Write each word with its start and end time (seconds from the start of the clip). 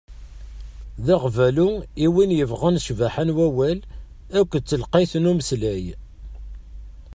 D 1.05 1.07
aɣbalu 1.15 1.69
i 2.05 2.07
win 2.13 2.35
yebɣan 2.37 2.81
ccbaḥa 2.85 3.23
n 3.27 3.35
wawal 3.37 3.79
akked 4.39 4.63
telqayt 4.69 5.13
n 5.17 5.29
umeslay. 5.31 5.85